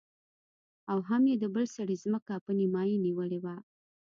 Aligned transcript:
او 0.91 0.99
هم 1.09 1.21
يې 1.29 1.35
د 1.39 1.45
بل 1.55 1.65
سړي 1.75 1.95
ځمکه 2.03 2.33
په 2.45 2.51
نيمايي 2.59 2.97
نيولې 3.05 3.39
وه. 3.43 3.55